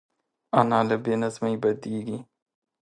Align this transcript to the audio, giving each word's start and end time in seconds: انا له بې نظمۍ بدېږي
انا 0.59 0.79
له 0.87 0.95
بې 1.03 1.13
نظمۍ 1.21 1.55
بدېږي 1.61 2.17